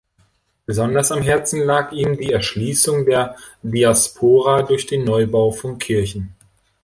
[0.65, 6.33] Besonders am Herzen lag ihm die Erschließung der Diaspora durch den Neubau von Kirchen.